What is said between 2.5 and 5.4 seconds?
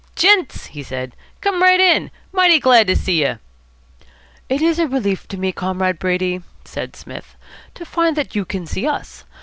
glad to see you." "It is a relief to